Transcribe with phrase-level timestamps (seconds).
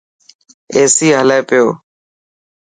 [0.75, 1.65] ايسي هلي پيو.